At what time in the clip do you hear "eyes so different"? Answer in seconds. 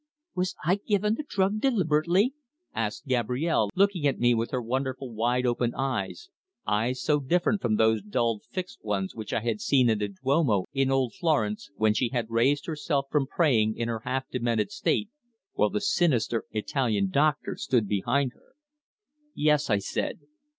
6.65-7.61